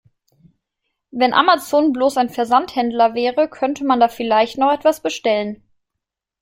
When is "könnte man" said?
3.47-3.99